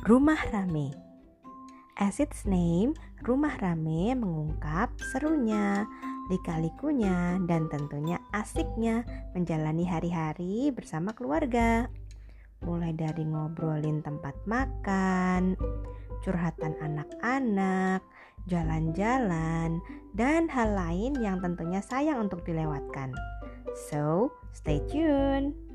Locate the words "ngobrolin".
13.28-14.00